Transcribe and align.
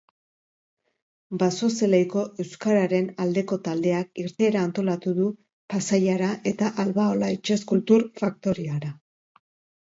Basozelaiko 1.41 2.23
Euskararen 2.43 3.09
Aldeko 3.25 3.57
Taldeak 3.67 4.09
irteera 4.23 4.63
antolatu 4.69 5.13
du 5.19 5.27
Pasaiara 5.75 6.31
eta 6.53 6.71
Albaola 6.85 7.31
Itsas 7.37 7.67
Kultur 7.75 8.09
Faktoriara 8.25 8.93